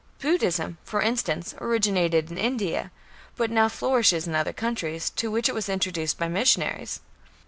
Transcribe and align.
Buddhism, 0.19 0.79
for 0.83 1.03
instance, 1.03 1.53
originated 1.59 2.31
in 2.31 2.37
India, 2.39 2.89
but 3.35 3.51
now 3.51 3.69
flourishes 3.69 4.25
in 4.25 4.33
other 4.33 4.51
countries, 4.51 5.11
to 5.11 5.29
which 5.29 5.47
it 5.47 5.53
was 5.53 5.69
introduced 5.69 6.17
by 6.17 6.27
missionaries. 6.27 7.01